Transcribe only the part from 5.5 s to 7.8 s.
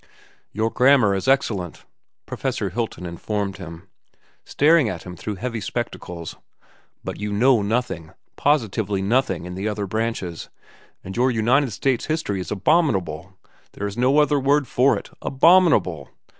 spectacles; "but you know